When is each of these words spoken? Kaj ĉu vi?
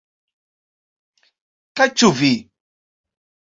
Kaj 1.81 1.89
ĉu 1.99 2.11
vi? 2.23 2.33